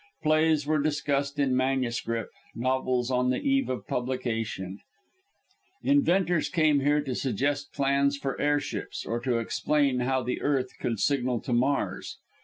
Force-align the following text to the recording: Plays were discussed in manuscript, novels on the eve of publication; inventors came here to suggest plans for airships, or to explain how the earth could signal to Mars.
Plays 0.23 0.65
were 0.65 0.81
discussed 0.81 1.37
in 1.37 1.55
manuscript, 1.55 2.31
novels 2.55 3.11
on 3.11 3.29
the 3.29 3.39
eve 3.39 3.69
of 3.69 3.85
publication; 3.85 4.79
inventors 5.83 6.49
came 6.49 6.79
here 6.79 7.03
to 7.03 7.13
suggest 7.13 7.71
plans 7.71 8.17
for 8.17 8.41
airships, 8.41 9.05
or 9.05 9.19
to 9.19 9.37
explain 9.37 9.99
how 9.99 10.23
the 10.23 10.41
earth 10.41 10.71
could 10.79 10.99
signal 10.99 11.39
to 11.41 11.53
Mars. 11.53 12.17